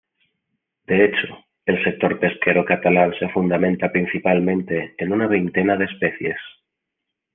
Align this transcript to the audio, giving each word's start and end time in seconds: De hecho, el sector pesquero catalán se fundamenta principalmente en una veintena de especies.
De 0.87 1.05
hecho, 1.05 1.45
el 1.67 1.83
sector 1.83 2.19
pesquero 2.19 2.65
catalán 2.65 3.13
se 3.19 3.29
fundamenta 3.29 3.91
principalmente 3.91 4.95
en 4.97 5.13
una 5.13 5.27
veintena 5.27 5.77
de 5.77 5.85
especies. 5.85 6.39